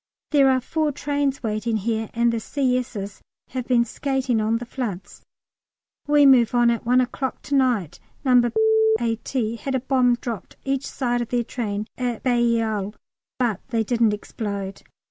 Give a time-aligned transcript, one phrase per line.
[0.31, 5.21] There are four trains waiting here, and the C.S.'s have been skating on the floods.
[6.07, 7.99] We move on at 1 o'clock to night.
[8.25, 8.49] No.
[8.99, 9.55] A.T.
[9.57, 12.95] had a bomb dropped each side of their train at Bailleul,
[13.37, 14.81] but they didn't explode.